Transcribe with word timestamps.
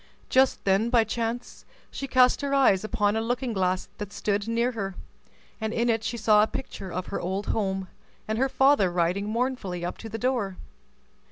Just 0.29 0.65
then, 0.65 0.89
by 0.89 1.03
chance, 1.03 1.63
she 1.91 2.07
cast 2.07 2.41
her 2.41 2.55
eyes 2.55 2.83
upon 2.83 3.15
a 3.15 3.21
looking 3.21 3.53
glass 3.53 3.87
that 3.99 4.11
stood 4.11 4.47
near 4.47 4.71
her, 4.71 4.95
and 5.61 5.71
in 5.73 5.89
it 5.89 6.03
she 6.03 6.17
saw 6.17 6.41
a 6.41 6.47
picture 6.47 6.91
of 6.91 7.05
her 7.09 7.21
old 7.21 7.45
home, 7.53 7.87
and 8.27 8.39
her 8.39 8.49
father 8.49 8.91
riding 8.91 9.29
mournfully 9.29 9.85
up 9.85 9.99
to 9.99 10.09
the 10.09 10.17
door. 10.17 10.57